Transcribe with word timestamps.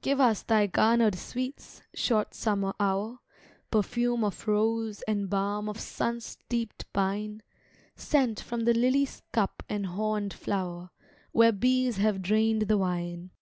Give 0.00 0.22
us 0.22 0.42
thy 0.42 0.66
garnered 0.68 1.16
sweets, 1.16 1.82
short 1.92 2.32
summer 2.32 2.72
hour: 2.80 3.18
Perfume 3.70 4.24
of 4.24 4.48
rose, 4.48 5.02
and 5.02 5.28
balm 5.28 5.68
of 5.68 5.78
sun 5.78 6.22
steeped 6.22 6.90
pine; 6.94 7.42
Scent 7.94 8.40
from 8.40 8.60
the 8.60 8.72
lily's 8.72 9.20
cup 9.32 9.62
and 9.68 9.84
horned 9.84 10.32
flower, 10.32 10.88
Where 11.32 11.52
bees 11.52 11.98
have 11.98 12.22
drained 12.22 12.68
the 12.68 12.78
wine. 12.78 13.32